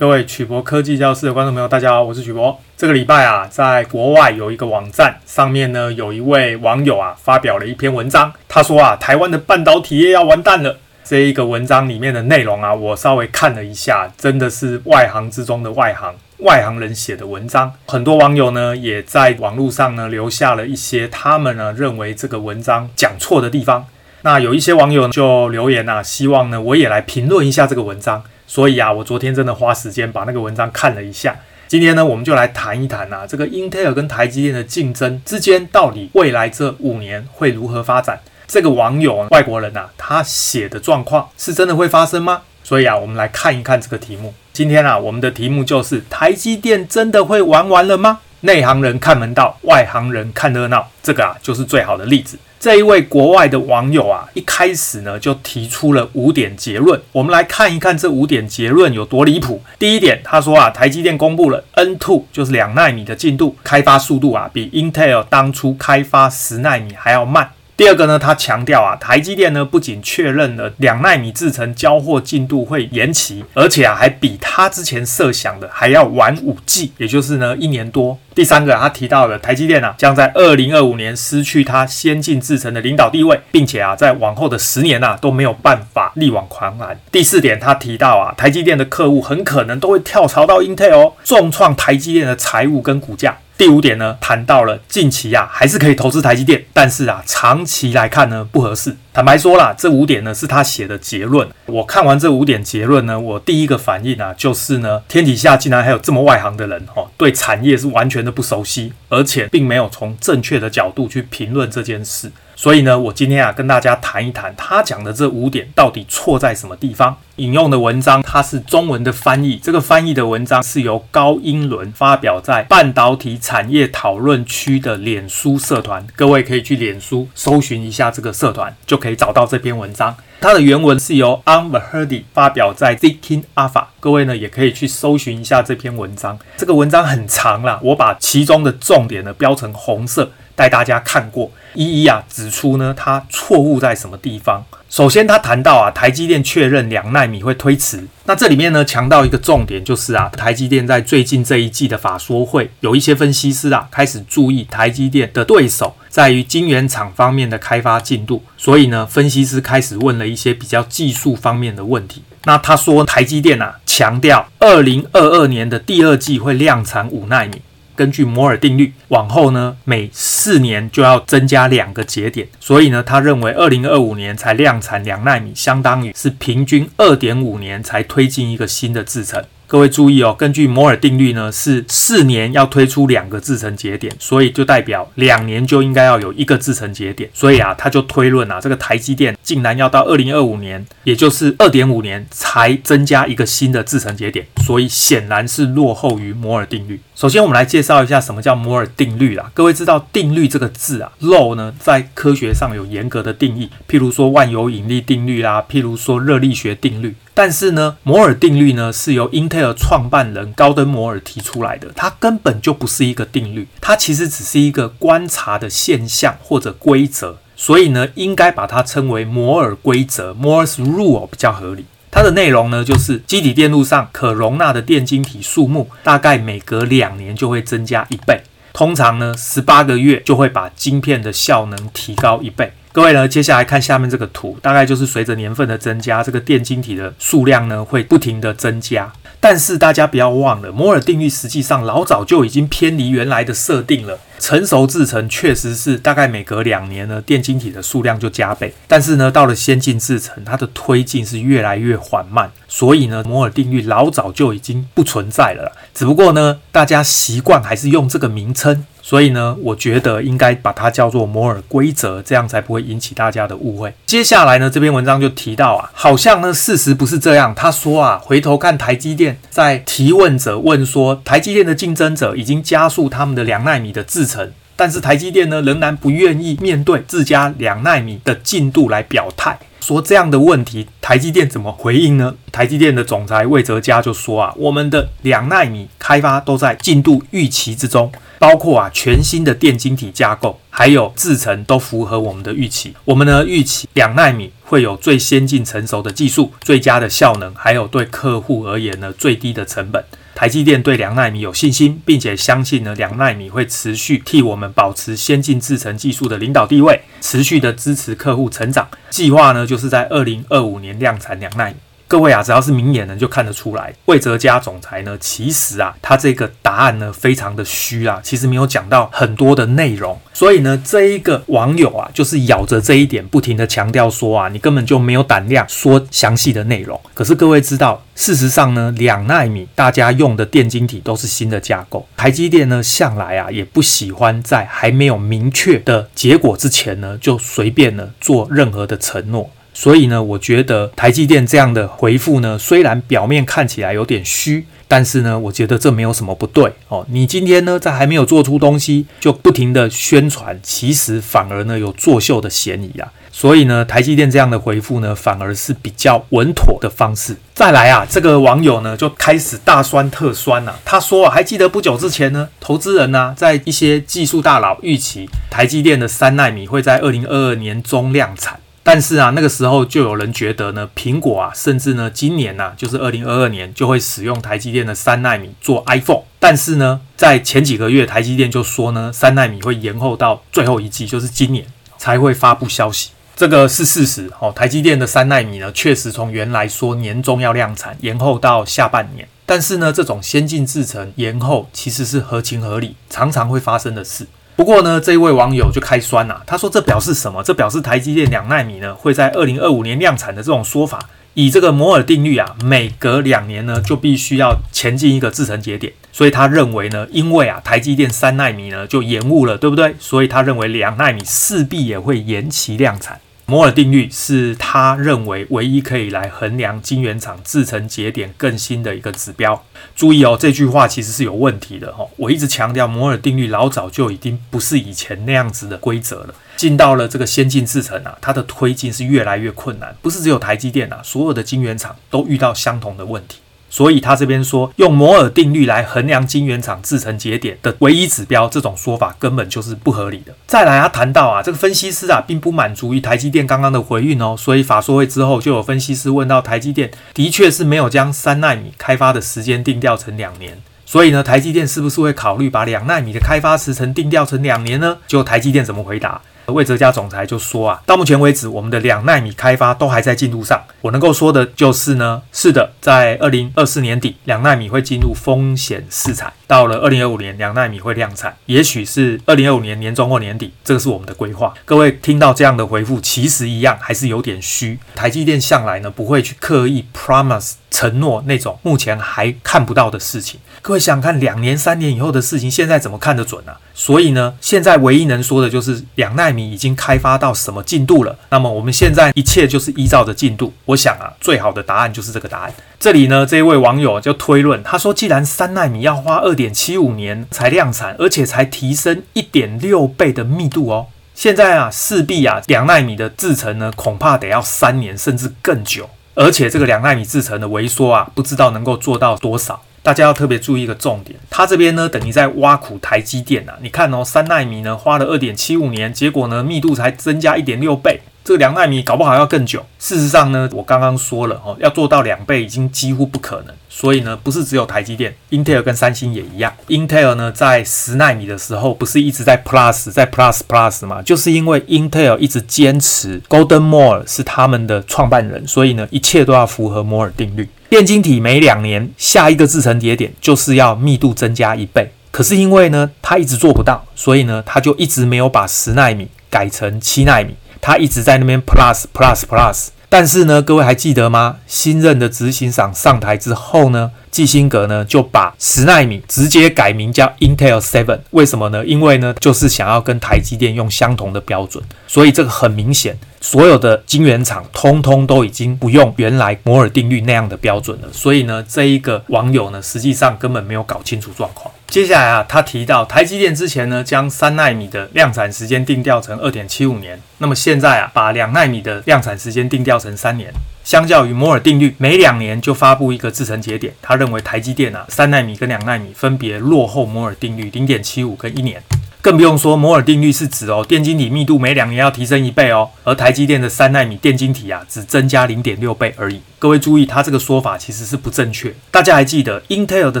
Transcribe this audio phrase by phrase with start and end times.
[0.00, 2.58] 各位曲博科技教室的观众朋友，大家好，我是曲博。
[2.74, 10.78] 这个礼拜啊，在国外有一个网站上面呢，有一位网友啊发表了一篇文章，他说啊，台湾的半导体业要完蛋了。
[11.04, 17.70] 这一个文章里面的内容啊，我稍微看了一下，真的是外行之中的外行，外行人写的文章。
[17.86, 23.84] 很多网友呢，也在网络上呢留下了一些他们呢认为这个文章讲错的地方。
[24.22, 28.24] 那有一些网友就留言啊，希望呢我也来评论一下这个文章。
[28.50, 31.36] 所以啊，我昨天真的花时间把那个文章看了一下。
[31.68, 38.18] 今天呢，我们就来谈一谈啊，这个英特尔跟台积电的竞争之间，到底未来这五年会如何发展？
[38.48, 42.42] 这个网友啊外国人啊，他写的状况是真的会发生吗？
[42.64, 44.34] 所以啊，我们来看一看这个题目。
[44.52, 48.18] 今天啊，我们的题目就是台积电真的会玩完了吗？
[48.40, 50.88] 内行人看门道，外行人看热闹。
[51.04, 52.36] 这个啊，就是最好的例子。
[52.60, 57.00] 这一位国外的网友啊，一开始呢就提出了五点结论。
[57.10, 59.62] 我们来看一看这五点结论有多离谱。
[59.78, 67.50] 第一点，他说啊，台积电公布了 N two，就是两纳米的进度，开发速度啊，比 Intel 当初开发十纳米还要慢。
[67.80, 78.18] 第二个呢，他强调啊，台积电呢不仅确认了两奈米制程交货进度会延期，而且啊还比他之前设想的还要晚五季，也就是呢一年多。
[78.34, 87.00] 第三个，他提到了台积电啊将在二零二五年失去它先进制程的领导地位，并且啊在往后的十年啊都没有办法力挽狂澜。
[87.10, 93.38] 第四点，他提到啊，台积电的客户很可能都会跳槽到 Intel，重创台积电的财务跟股价。
[93.60, 98.96] 第五点呢，谈到了近期啊还是可以投资台积电，但是啊长期来看呢不合适。
[99.12, 101.46] 坦白说啦，这五点呢是他写的结论。
[101.66, 112.32] 我看完这五点结论呢，我第一个反应啊就是呢，天底下竟然还有这么外行的人哦，对产业是完全的不熟悉，而且并没有从正确的角度去评论这件事。
[112.60, 117.16] 所以呢，我今天啊跟大家谈一谈他讲的这五点到底错在什么地方。
[117.36, 130.14] 引用的文章它是中文的翻译，这个翻译的文章是由高英伦发表在半导体产业讨论区的脸书社团，各位可以去脸书搜寻一下这个社团，就可以找到这篇文章。
[130.42, 136.38] 它的原文是由 On the Hardy 发表在 Seeking Alpha，各位呢也可以去搜寻一下这篇文章。
[136.58, 140.32] 这个文章很长啦，我把其中的重点呢标成红色。
[140.56, 144.64] 带大家看过，一一啊指出呢，它错误在什么地方。
[144.88, 148.04] 首先，他谈到啊，台积电确认两纳米会推迟。
[148.24, 158.42] 那这里面呢，强调一个重点，就是啊，台积电在最近这一季的法说会，有一些分析师啊开始注意台积电的对手在于晶圆厂方面的开发进度。
[158.56, 162.24] 所以呢，分析师开始问了一些比较技术方面的问题。
[162.42, 167.62] 那他说，台积电啊强调，二零二二年的第二季会量产五纳米。
[168.00, 179.44] 根据摩尔定律，往后呢，每四年就要增加两个节点，所以呢，他认为二零二五年才量产两纳米，相当于是平均二点五年才推进一个新的制程。
[179.66, 187.28] 各位注意哦，根据摩尔定律呢，是四年要推出两个制程节点，所以就代表两年就应该要有一个制程节点。
[187.34, 196.98] 所以啊，他就推论啊，这个台积电竟然要到二零二五年，也就是二点五年才增加一个新的制程节点，所以显然是落后于摩尔定律。
[197.20, 199.50] 首先，我们来介绍一下什么叫摩尔定律啦。
[199.52, 207.14] 各位知道定律这个字啊，law 呢，在科学上有严格的定义，譬如说万有引力定律啦，譬如说热力学定律。
[207.34, 221.84] 但是呢，摩尔定律呢是由英特尔创办人高登摩尔提出来的，它根本就不是一个定律，它其实只是一个观察的现象或者规则，所以呢，应该把它称为摩尔规则 （Moore's Rule） 比较合理。
[222.10, 232.72] 它的内容呢，就是积体电路上可容纳的电晶体数目大概每隔两年就会增加一倍，通常呢，十八个月就会把晶片的效能提高一倍。
[232.92, 239.12] 各位呢，接下来看下面这个图，大概就是随着年份的增加，这个电晶体的数量呢会不停的增加。
[239.38, 244.18] 但是大家不要忘了，摩尔定律实际上老早就已经偏离原来的设定了。
[244.40, 248.72] 成熟制程确实是大概每隔两年呢，电晶体的数量就加倍。
[248.88, 252.50] 但是呢，到了先进制程，它的推进是越来越缓慢。
[252.66, 255.72] 所以呢，摩尔定律老早就已经不存在了。
[255.92, 258.86] 只不过呢，大家习惯还是用这个名称。
[259.02, 263.92] 所以呢，我觉得应该把它叫做摩尔规则，这样才不会引起大家的误会。
[264.06, 267.52] 接下来呢，这篇文章就提到啊，好像呢事实不是这样。
[267.52, 279.58] 他说啊，回头看台积电，在提问者问说，台积电的竞争者已经加速他们的两纳米的制程，但是台积电呢仍然不愿意面对自家两纳米的进度来表态。
[279.80, 282.34] 说这样的问题，台积电怎么回应呢？
[282.52, 292.94] 台积电的总裁魏哲家就说啊，我们的两纳米开发都在进度预期之中，包括啊全新的电晶体架构，还有制程都符合我们的预期。
[293.06, 300.04] 我们呢预期两纳米会有最先进成熟的技术、最佳的效能，还有对客户而言呢最低的成本。
[300.34, 308.88] 台积电对两纳米有信心，并且相信呢，两纳米会持续替我们保持先进制程技术的领导地位，持续的支持客户成长。
[309.10, 311.74] 计划呢，就是在二零二五年量产两纳米。
[312.10, 320.18] 各位啊，只要是明眼人就看得出来，魏哲家总裁呢，其实啊，他这个答案呢，非常的虚啊，其实没有讲到很多的内容。
[320.32, 327.00] 所以呢，这一个网友啊，就是咬着这一点，不停的强调说啊，你根本就没有胆量说详细的内容。
[327.14, 339.48] 可是各位知道，事实上呢，两奈米大家用的电晶体都是新的架构，台积电呢，向来啊，也不喜欢在还没有明确的结果之前呢，就随便呢做任何的承诺。
[339.80, 347.06] 所以呢，我觉得台积电这样的回复呢，虽然表面看起来有点虚，但是呢，我觉得这没有什么不对哦。
[347.08, 353.10] 你今天呢，在还没有做出东西，就不停的宣传，其实反而呢有作秀的嫌疑啊。
[353.32, 357.34] 所以呢，台积电这样的回复呢，反而是比较稳妥的方式。
[357.54, 360.78] 再来啊，这个网友呢就开始大酸特酸了啊。
[360.84, 368.60] 他说啊，还记得不久之前呢，投资人呢，在一些技术大佬预期台积电的三纳米会在二零二二年中量产。
[368.82, 376.22] 但是啊，那个时候就有人觉得呢，苹果啊，甚至呢，今年呐、啊，就是二零二二年就会使用台积电的三奈米做 iPhone。
[376.38, 381.66] 但是呢，在前几个月，台积电就说呢，三奈米会延后到最后一季，就是今年
[381.98, 383.10] 才会发布消息。
[383.36, 384.50] 这个是事实哦。
[384.50, 389.28] 台积电的三奈米呢，确实从原来说年中要量产，延后到下半年。
[389.44, 394.26] 但是呢，这种先进制程延后其实是合情合理，常常会发生的事。
[394.60, 397.42] 不过呢，这一位网友就开酸了，他说这表示什么？
[397.42, 400.98] 这表示台积电两纳米呢会在二零二五年量产的这种说法，
[401.32, 409.94] 以这个摩尔定律啊，每隔两年呢就必须要前进一个制程节点，所以他认为呢，因为啊台积电三纳米呢就延误了，对不对？
[409.98, 413.18] 所以他认为两纳米势必也会延期量产。
[413.50, 419.64] 摩尔定律是他认为唯一可以来衡量晶圆厂制程节点更新的一个指标。
[419.96, 422.06] 注意哦，这句话其实是有问题的哈。
[422.16, 426.34] 我一直强调，摩尔定律老早就已经不是以前那样子的规则了。
[426.56, 433.40] 进到了这个先进制程啊，它的推进是越来越困难，不是只有台积电啊，所有的晶圆厂都遇到相同的问题。
[433.70, 440.34] 所以他这边说用摩尔定律来衡量晶圆厂制程节点的唯一指标，这种说法根本就是不合理的。
[440.46, 454.98] 再来，他谈到啊，这个分析师啊，并不满足于台积电刚刚的回应哦，所以法说会之后就有分析师问到台积电，的确是没有将三奈米开发的时间定调成两年，所以呢，台积电是不是会考虑把两奈米的开发时程定调成两年呢？
[455.06, 456.20] 就台积电怎么回答？
[456.52, 460.62] 魏哲家总裁就说啊，到目前为止，我们的两纳米开发都还在进度上。
[460.80, 466.32] 我能够说的就是呢，是的，在二零二四年底，两纳米会进入风险市场。
[466.50, 471.54] 到了二零二五年，两纳米会量产，也许是二零二五年年中或年底，这个是我们的规划。
[471.64, 474.76] 各位听到这样的回复，其实一样还是有点虚。
[474.96, 477.52] 台积电向来呢，不会去刻意 promise。
[477.70, 488.18] 承诺那种目前还看不到的事情，各位想看，两年、三年以后的事情，现在怎么看得准呢、所以呢，现在唯一能说的就是两纳米已经开发到什么进度了。
[488.30, 490.52] 那么我们现在一切就是依照着进度。
[490.64, 492.52] 我想啊，最好的答案就是这个答案。
[492.80, 505.90] 这里呢，这一位网友就推论，他说，既然三奈米要花二点七五年才量产，而且才提升一点六倍的密度哦，现在啊，势必啊，两奈米的制程呢，恐怕得要三年甚至更久。
[506.14, 509.60] 而且这个两奈米制程的微缩啊，不知道能够做到多少。
[509.82, 513.52] 大家要特别注意一个重点，它这边呢等于在挖苦台积电呐。
[513.60, 518.00] 你看哦，三奈米呢花了二点七五年，结果呢密度才增加一点六倍。
[518.24, 519.64] 这个两纳米搞不好要更久。
[519.78, 523.54] 事实上呢，我刚刚说了哦，要做到两倍已经几乎不可能。
[523.68, 526.52] 所以呢，不是只有台积电，Intel 跟三星也一样。
[526.68, 531.00] Intel 呢，在十纳米的时候，不是一直在 Plus，在 Plus Plus 嘛？
[531.00, 537.48] 就是因为 Intel 一直坚持 Golden Moore 是他们的创办人，所以呢，一切都要符合摩尔定律。
[537.70, 541.90] 电晶体每两年下一个制程节点就是要密度增加一倍。
[542.10, 547.36] 可是因为呢，他一直做不到，所以呢，他就一直没有把十纳米改成七纳米。
[547.60, 551.36] 他一直在那边 plus plus plus，但是呢，各位还记得吗？
[551.46, 558.00] 新任的执行长上台之后呢，基辛格呢就把十纳米直接改名叫 Intel Seven。
[558.10, 558.64] 为什么呢？
[558.64, 567.88] 因为呢就是想要跟台积电用相同的标准，所以这个很明显，所有的晶圆厂通通都已经不用原来摩尔定律那样的标准了。
[567.92, 571.52] 所以呢，这一个网友呢实际上根本没有搞清楚状况。
[571.68, 580.32] 接下来啊，他提到台积电之前呢将三纳米的量产时间定调成二点七五年，那么现在啊把两纳米的量产时间定调成三年。
[580.62, 588.62] 相较于摩尔定律，每两年就发布一个制程节点，他认为台积电啊，三纳米跟两纳米分别落后摩尔定律零点七五跟一年。
[589.02, 596.20] 更不用说摩尔定律是指哦，电晶体密度每两年要提升一倍哦，而台积电的三纳米电晶体啊，只增加零点六倍而已。
[596.40, 598.50] 各位注意，他这个说法其实是不正确。
[598.70, 600.00] 大家还记得 Intel 的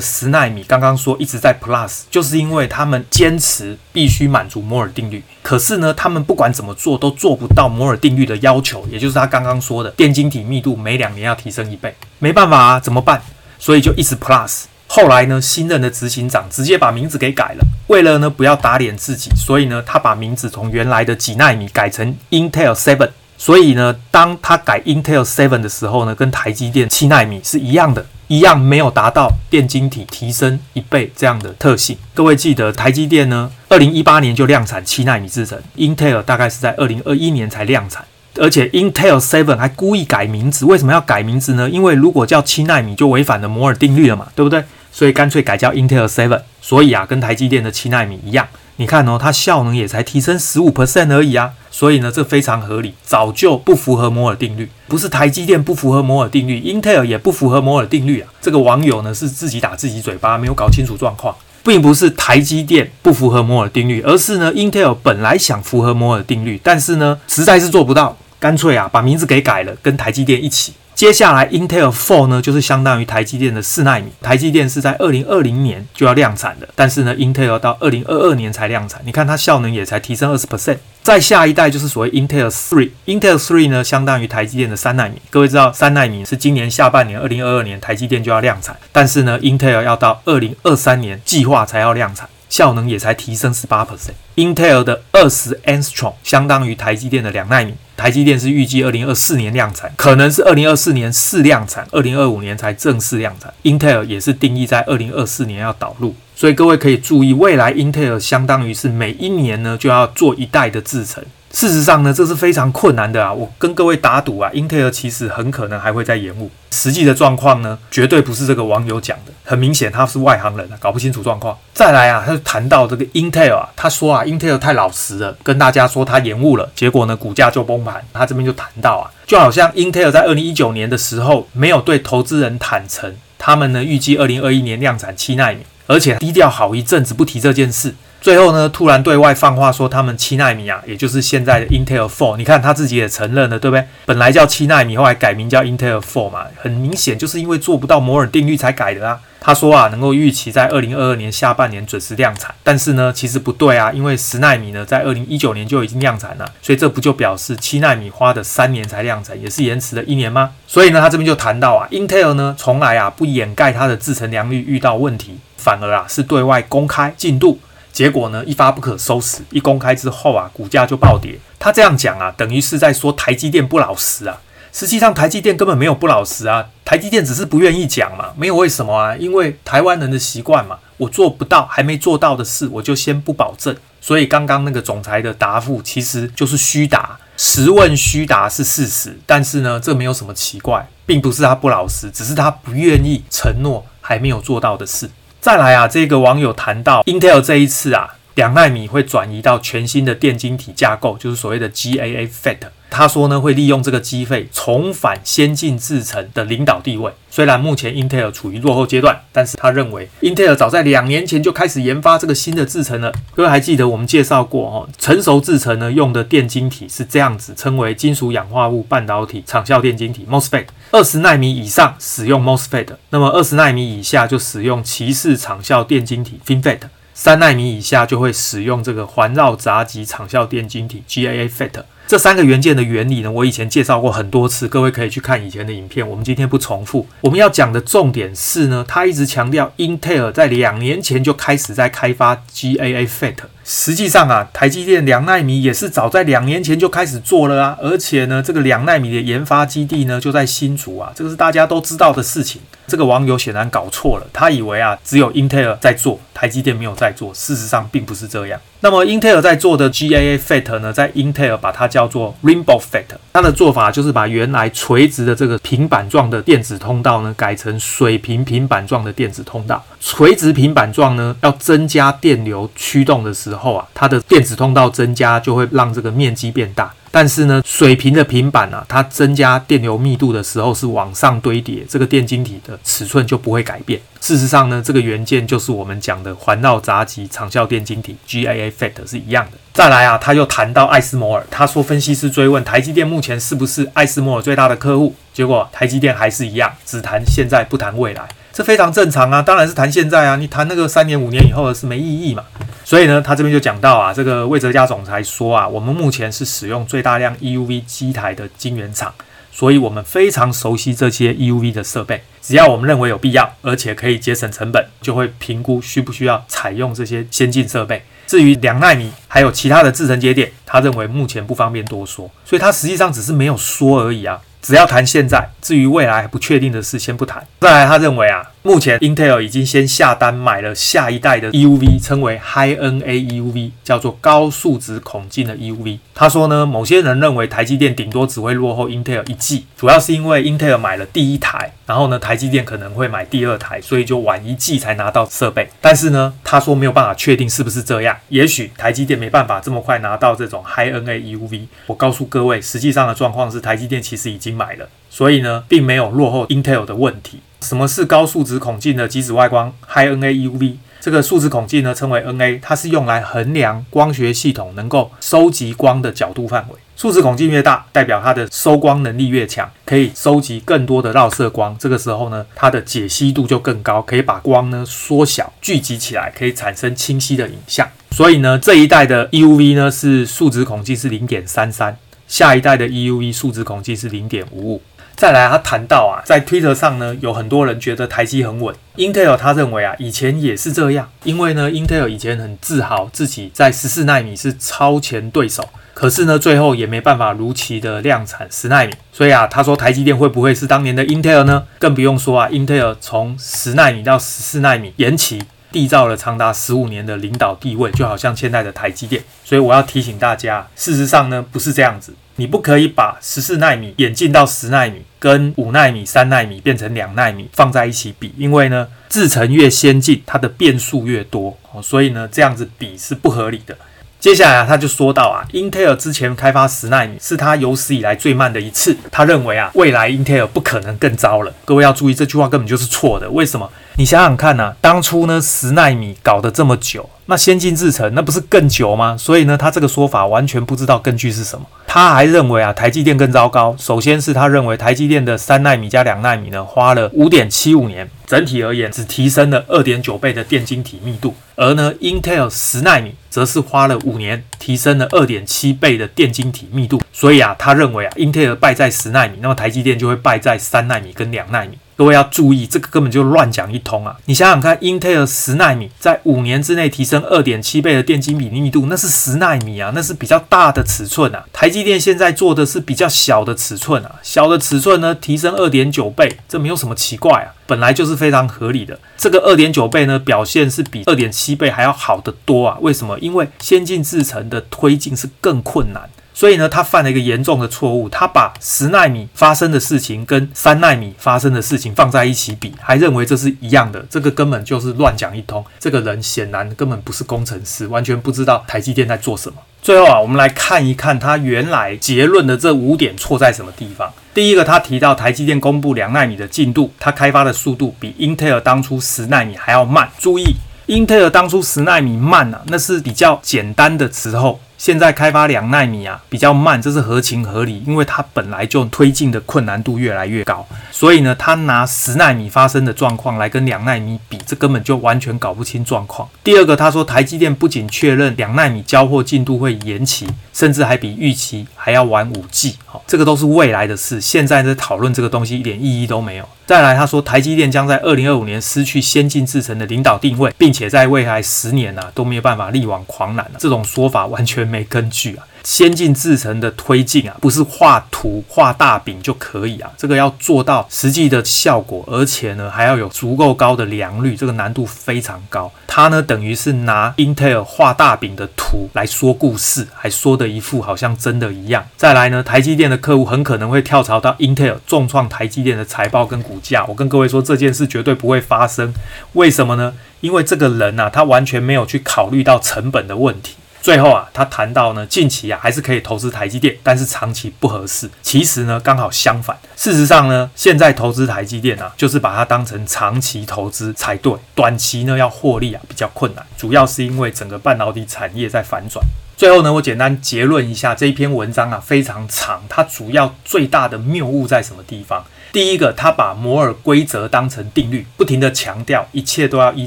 [0.00, 5.22] 十纳米刚刚说一直在 Plus，就是因为他们坚持必须满足摩尔定律。
[5.42, 11.94] 可是呢，他们不管怎么做都做不到摩尔定律的要求，也就是他刚刚说的电晶体密度每两年要提升一倍。
[12.18, 13.20] 没办法啊，怎么办？
[13.58, 14.62] 所以就一直 Plus。
[14.86, 23.10] 后来呢，新任的执行长直接把名字给改了，为了呢不要打脸自己，所以呢他把名字从原来的几纳米改成 Intel Seven。
[23.42, 31.96] 所以呢，当他改 Intel Seven 的时候呢，跟台积电七纳米是一样的，一样没有达到电晶体提升一倍这样的特性。
[32.12, 38.04] 各位记得，台积电呢，二零一八年就量产七纳米制程，Intel 大概是在二零二一年才量产。
[38.36, 41.70] 而且 Intel Seven 还故意改名字，为什么要改名字呢？
[41.70, 44.62] 因为如果叫七纳米，就违反了摩尔定律了嘛，对不对？
[44.92, 46.42] 所以干脆改叫 Intel Seven。
[46.60, 48.46] 所以啊，跟台积电的七纳米一样，
[48.80, 51.52] 你看哦，它效能也才提升十五 percent 而已啊。
[51.70, 54.70] 所以呢，这非常合理，早就不符合摩尔定律。
[54.88, 58.32] 不是台积电不符合摩尔定律，Intel 也不符合摩尔定律啊。
[58.40, 68.16] 这个网友呢是自己打自己嘴巴，没有搞清楚状况，并不是台积电不符合摩尔定律，而是呢 Intel 本来想符合摩尔定律，但是呢实在是做不到。
[68.38, 70.72] 干脆啊，把名字给改了，跟台积电一起。
[71.00, 74.12] 接下来，Intel Four 呢，就是相当于台积电的四纳米。
[74.20, 79.00] 台积电是在二零二零年就要量产的，但是呢，Intel 到二零二二年才量产。
[79.06, 80.76] 你看它效能也才提升二十 percent。
[81.02, 82.90] 再下一代就是所谓 Intel Three。
[83.06, 85.14] Intel Three 呢，相当于台积电的三纳米。
[85.30, 94.12] 各位知道，三纳米是今年下半年二零二二年台积电就要量产，但是呢，Intel 要到二零二三年计划才要量产，效能也才提升十八 percent。
[94.36, 97.72] Intel 的二十 a n s t r o n g 相当于台积电的两纳米。
[97.96, 103.52] 台积电是预计二零二四年量产，可能是二零二四年试量产，二零二五年才正式量产。
[103.62, 111.22] Intel 也是定义在二零二四年要导入，所以各位可以注意，未来 Intel 相当于是每一年呢就要做一代的制程。
[111.52, 113.32] 事实上呢，这是非常困难的啊！
[113.32, 116.48] 我跟各位打赌啊，Intel 其实很可能还会再延误。
[116.70, 119.32] 实际的状况呢，绝对不是这个网友讲的。
[119.44, 121.58] 很明显，他是外行人啊，搞不清楚状况。
[121.74, 128.00] 再来啊，他就谈到这个 Intel 啊，他说啊，Intel 太老实了，跟大家说他延误了，结果呢，股价就崩盘。
[128.12, 137.96] 他这边就谈到啊，就好像 Intel 在二零一九年的时候，没有对投资人坦诚，他们呢预计二零二一年量产七纳米，而且低调好一阵子不提这件事。
[138.20, 142.36] 最后呢，突然对外放话说他们七纳米啊，也就是现在的 Intel Four。
[142.36, 143.84] 你看他自己也承认了，对不对？
[144.04, 149.20] 本来叫七纳米，后来改名叫 Intel Four 嘛，很明显就是因为做不到摩尔定律才改的啊。
[149.42, 160.50] 他说啊，能够预期在二零二二年下半年准时量产，但是呢，其实不对啊，因为十纳米呢在二零一九年就已经量产了，所以这不就表示七纳米花的三年才量产，也是延迟了一年吗？
[160.66, 167.58] 所以呢，他这边就谈到啊，Intel 呢从来啊不掩盖它的制程良率遇到问题，反而啊是对外公开进度。
[167.92, 169.38] 结果呢，一发不可收拾。
[169.50, 171.38] 一公开之后啊，股价就暴跌。
[171.58, 174.40] 他这样讲啊，等于是在说台积电不老实啊。
[174.72, 176.68] 实际上，台积电根本没有不老实啊。
[176.84, 179.16] 台积电只是不愿意讲嘛，没有为什么啊？
[179.16, 183.76] 因为台湾人的习惯嘛，我做不到，还没做到的事，我就先不保证。
[184.00, 189.18] 所以刚刚那个总裁的答复其实就是虚答，实问虚答是事实。
[189.26, 195.10] 但是呢，这没有什么奇怪，并不是他不老实，只是他不愿意承诺还没有做到的事。
[195.40, 202.56] 再来啊，这个网友谈到 Intel 这一次啊，两纳米会转移到全新的电晶体架构，就是所谓的 GAA FET。
[202.88, 207.12] 他说呢，会利用这个机会重返先进制程的领导地位。
[207.30, 213.12] 虽然目前 Intel 处于落后阶段，但是他认为 Intel 早在两年前就开始研发这个新的制程了。
[213.34, 220.64] 各位还记得我们介绍过哦，成熟制程呢用的电晶体是这样子，称为金属氧化物半导体场效电晶体 MOSFET。
[220.92, 226.78] 二十纳米以上使用 MOSFET，那么二十纳米以下就使用鳍式场效电晶体 FinFET。
[227.22, 231.82] 三奈米以下就会使用这个环绕杂极场效电晶体 GAA FET。
[232.06, 236.08] 这三个元件的原理呢，我以前介绍过很多次，各位可以去看以前的影片。
[236.08, 237.06] 我们今天不重复。
[237.20, 243.34] 我们要讲的重点是呢，他一直强调，Intel 在两年前就开始在开发 GAA FET。
[243.72, 247.78] 实际上啊，台积电两纳米也是早在两年前就开始做了啊。
[247.80, 252.60] 而且呢，这个两纳米的研发基地呢就在新竹啊，这个是大家都知道的事情。
[252.88, 257.32] 这个网友显然搞错了，他以为啊只有英特尔在做，台积电没有在做。
[257.32, 258.60] 事实上并不是这样。
[258.82, 269.84] 那么 Intel 在做的 GAA FET 呢，在 Intel 把它叫做 Rainbow FET，它的做法就是把原来垂直的这个平板状的电子通道呢，改成水平平板状的电子通道。
[270.00, 276.90] 垂直平板状呢，要增加电流驱动的时候啊，它的电子通道增加就会让这个面积变大。
[277.10, 284.00] 但是呢，水平的平板啊，它增加电流密度的时候是往上堆叠，这个电晶体的尺寸就不会改变。
[284.20, 289.58] 事实上呢，这个元件就是我们讲的环绕闸极长效电晶体 GAA FET 是一样的。
[289.72, 302.44] 再来啊，他又谈到艾斯摩尔，他说分析师追问台积电目前是不是艾斯摩尔最大的客户，结果台积电还是一样，只谈现在不谈未来，这非常正常啊，当然是谈现在啊，你谈那个三年五年以后的是没意义嘛。
[302.90, 309.14] 所以呢，他这边就讲到啊，这个魏哲家总裁说啊，我们目前是使用最大量 EUV 机台的晶圆厂，
[309.52, 312.20] 所以我们非常熟悉这些 EUV 的设备。
[312.42, 318.02] 只要我们认为有必要，而且可以节省成本，就会评估需不需要采用这些先进设备。
[318.26, 324.40] 至于两奈米还有其他的制程节点，他认为目前不方便多说，所以他实际上只是没有说而已啊。
[324.60, 327.46] 只要谈现在，至于未来还不确定的事，先不谈。
[327.60, 335.98] 再来，他认为啊，目前 Intel 已经先下单买了下一代的 EUV，称为 High NA EUV，叫做高数值孔径的 EUV。
[336.14, 345.66] 他说呢，某些人认为台积电顶多只会落后 Intel 一季，主要是因为 Intel 买了第一台，然后呢，台积电可能会买第二台，所以就晚一季才拿到设备。
[345.80, 351.62] 但是呢，他说没有办法确定是不是这样，也许台积电没办法这么快拿到这种 High NA EUV。
[351.86, 357.40] 我告诉各位，实际上的状况是台积电其实已经买了，所以呢，并没有落后 Intel 的问题。
[357.62, 360.76] 什么是高数值孔径的极紫外光 （High NA UV）？
[361.00, 366.74] 这个数值孔径呢，称为 NA，它是用来衡量光学系统能够收集光的角度范围。
[366.94, 371.74] 数值孔径越大，代表它的收光能力越强，可以收集更多的绕射光。
[371.78, 377.88] 这个时候呢，它的解析度就更高，可以把光呢缩小、聚集起来，可以产生清晰的影像。
[378.10, 381.96] 所以呢，这一代的 EUV 呢是数值孔径是零点三三，
[382.28, 384.82] 下一代的 EUV 数值孔径是零点五五。
[385.20, 388.74] 再来，他谈到啊，在 Twitter 上呢，有很多人觉得台积很稳。
[388.96, 398.94] Intel 他认为啊，以前也是这样，因为呢，Intel 以前很自豪自己在十四纳米是超前对手，可是呢，最后也没办法如期的量产十纳米。
[399.12, 401.66] 所以啊，他说台积电会不会是当年的 Intel 呢？
[401.78, 409.22] 更不用说啊，Intel 从十纳米到十四纳米延期，缔造了长达十五年的领导地位，就好像现在的台积电。
[409.44, 412.14] 所以我要提醒大家，事实上呢，不是这样子。
[412.40, 423.76] 你不可以把十四纳米演进到十纳米，跟五纳米、三纳米变成两纳米放在一起比，因为呢，制程越先进，它的变数越多哦，所以呢，这样子比是不合理的。
[424.18, 431.52] 接下来啊，他就说到啊，Intel 之前开发十纳米是他有史以来最慢的一次，他认为啊，未来 Intel 不可能更糟了。
[431.66, 433.30] 各位要注意，这句话根本就是错的。
[433.30, 433.70] 为什么？
[433.96, 437.06] 你想想看呐，当初呢，十纳米搞得这么久。
[437.26, 439.14] 那先进制程那不是更久吗？
[439.18, 441.66] 所以呢，他这个说法完全不知道根据是什么。
[441.92, 443.74] 他还认为啊，台积电更糟糕。
[443.76, 451.34] 首先是他认为台积电的三纳米加两纳米呢，花了五点七五年，整体而言只提升了二点九倍的电晶体密度。
[451.56, 457.02] 而呢，Intel 十纳米则是花了五年，提升了二点七倍的电晶体密度。
[457.12, 461.76] 所以啊，他认为啊，Intel 败在十纳米，那么台积电就会败在三纳米跟两纳米。
[462.00, 464.16] 各位要注意，这个根本就乱讲一通啊！
[464.24, 471.44] 你想想看，Intel 十纳米在五年之内提升二点七倍的电晶体密度，那是十纳米啊，那是比较大的尺寸啊。
[471.52, 478.98] 台积电现在做的是比较小的尺寸啊，小的尺寸呢，提升二点九倍，这没有什么奇怪啊，本来就是非常合理的。
[479.18, 482.78] 这个二点九倍呢，表现是比二点七倍还要好得多啊！
[482.80, 483.18] 为什么？
[483.18, 486.08] 因为先进制程的推进是更困难。
[486.40, 495.62] 所以呢，他犯了一个严重的错误，他把十纳米发生的事情跟三纳米发生的事情放在一起比，还认为这是一样的，这个根本就是乱讲一通。
[495.78, 499.56] 这个人显然根本不是工程师，完全不知道台积电在做什么。
[499.82, 504.10] 最后啊，我们来看一看他原来结论的这五点错在什么地方。
[504.32, 510.08] 第一个，他提到台积电公布两纳米的进度，他开发的速度比英特尔当初十纳米还要慢。
[510.18, 510.54] 注意，
[510.86, 514.58] 英特尔当初十纳米慢啊，那是比较简单的时候。
[514.80, 526.26] 现在开发两奈米啊，比较慢，这是合情合理，因为它本来就推进的困难度越来越高，所以呢，他拿十奈米发生的状况来跟两奈米比，这根本就完全搞不清状况。
[526.42, 536.48] 第二个，他说台积电不仅确认两奈米交货进度会延期，甚至还比预期还要晚五季，好，这个都是未来的事，现在在讨论这个东西一点意义都没有。
[536.64, 545.44] 再来，他说台积电将在二零二五年失去先进制程的领导定位，并且在未来十年啊都没有办法力挽狂澜了，这种说法完全没根据啊！
[545.62, 555.70] 先进制程的推进啊，不是画图画大饼就可以啊，这个要做到实际的效果，而且呢还要有足够高的良率，这个难度非常高。
[555.86, 561.86] 它呢等于是拿 Intel 画大饼的图来说故事，还说的一副好像真的一样。
[561.96, 566.86] 再来呢，台积电的客户很可能会跳槽到 Intel，重创台积电的财报跟股价。
[566.86, 568.94] 我跟各位说，这件事绝对不会发生。
[569.34, 569.92] 为什么呢？
[570.20, 573.56] 因为这个人呐、啊，他完全没有去考虑到成本的问题。
[573.82, 578.10] 最后啊，他谈到呢，近期啊还是可以投资台积电，但是长期不合适。
[578.22, 579.58] 其实呢，刚好相反。
[579.74, 584.34] 事实上呢，现在投资台积电啊，就是把它当成长期投资才对。
[584.54, 589.04] 短期呢，要获利啊比较困难，主要是因为整个半导体产业在反转。
[589.40, 592.62] 最后呢，我简单结论一下这一篇文章啊，非常长。
[592.68, 595.24] 它主要最大的谬误在什么地方？
[595.50, 599.86] 第一个，他把摩尔规则当成定律，不停地强调一切都要依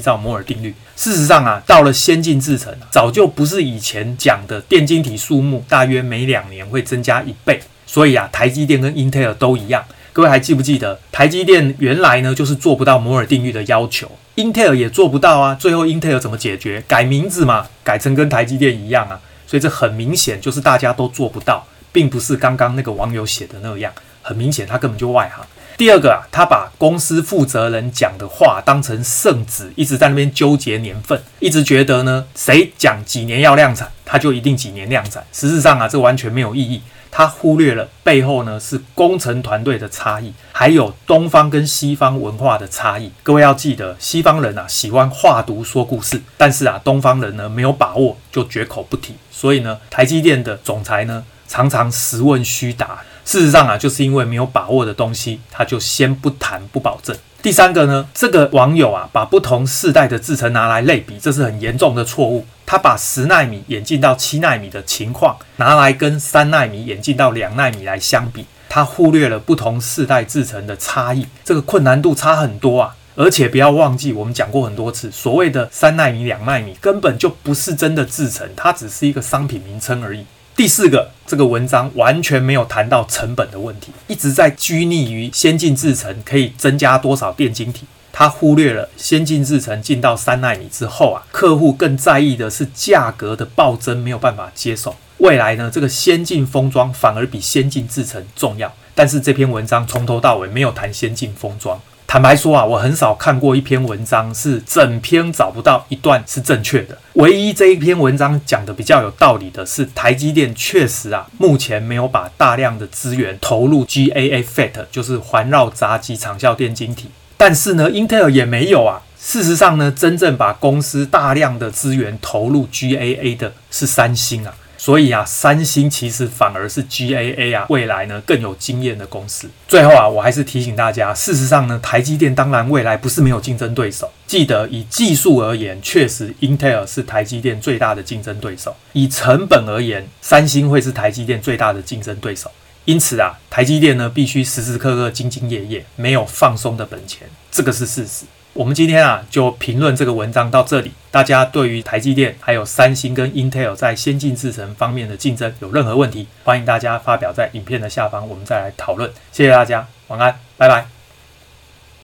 [0.00, 0.74] 照摩尔定律。
[0.96, 7.60] 事实上啊，到了先进制程，早就不是以前讲的电晶体数目大约每两年会增加一倍。
[7.86, 9.84] 所以啊，台积电跟英特尔都一样。
[10.12, 15.54] 各位还记不记得，台积电原来呢就是做不到摩尔定律的要求，英特尔也做不到啊。
[15.54, 16.82] 最后英特尔怎么解决？
[16.88, 19.20] 改名字嘛，改成跟台积电一样啊。
[19.54, 23.92] 所以这很明显就是大家都做不到，并不是刚刚那个网友写的那样。
[24.20, 25.46] 很明显，他根本就外行。
[25.76, 35.24] 第二个啊，他把公司负责人讲的话当成圣旨，一直在那边纠结年份，一直觉得呢，谁讲几年要量产，他就一定几年量产。
[35.32, 36.82] 实质上啊，这完全没有意义。
[37.10, 43.12] 他忽略了背后呢是工程团队的差异，还有东方跟西方文化的差异。
[43.22, 49.14] 各位要记得，西方人啊喜欢画图说故事，但是啊，东方人呢没有把握就绝口不提。
[49.30, 53.04] 所以呢，台积电的总裁呢常常实问虚答。
[53.24, 57.16] 事实上啊，就是因为没有把握的东西，他就先不谈不保证。
[57.44, 62.46] 第三个呢，这个网友啊，把不同世代的制程拿来类比，这是很严重的错误。
[62.64, 72.96] 他把十纳米演进到七纳米的情况拿来跟三纳米演进到两纳米来相比，他忽略了不同世代制程的差异，这个困难度差很多啊。
[73.14, 80.24] 而且不要忘记，我们讲过很多次，所谓的三纳米、两纳米根本就不是真的制程，它只是一个商品名称而已。
[80.56, 94.94] 第四个，这个文章完全没有谈到成本的问题，一直在拘泥于先进制程可以增加多少电晶体，他忽略了先进制程进到三纳米之后啊，客户更在意的是价格的暴增，没有办法接受。
[95.18, 98.72] 未来呢，这个先进封装反而比先进制程重要。
[98.94, 101.80] 但是这篇文章从头到尾没有谈先进封装。
[102.06, 106.96] 坦白说啊，我很少看过一篇文章是整篇找不到一段是正确的。
[107.14, 117.10] 唯一这一篇文章讲的比较有道理的是，台积电确实啊，目前没有把大量的资源投入 GAA FET，就是环绕闸极长效电晶体。
[117.36, 119.02] 但是呢，Intel 也没有啊。
[119.18, 124.54] 事实上呢，真正把公司大量的资源投入 GAA 的是三星啊。
[124.84, 129.48] 所以啊，三星其实反而是 GAA 啊，未来呢更有经验的公司。
[129.66, 134.12] 最后啊，我还是提醒大家，事实上呢，台积电当然未来不是没有竞争对手。
[134.26, 142.50] 记得以技术而言，确实 Intel 是台积电最大的竞争对手；以成本而言，三星会是台积电最大的竞争对手。
[142.84, 148.26] 因此啊，台积电呢必须时时刻刻兢兢业业，没有放松的本钱，这个是事实。
[148.54, 150.92] 我们今天啊，就评论这个文章到这里。
[151.10, 159.10] 大家对于台积电、还有三星跟 Intel 在先进制程方面的竞争有任何问题，欢迎大家发表在影片的下方，我们再来讨论。
[159.32, 160.93] 谢谢大家，晚安，拜拜。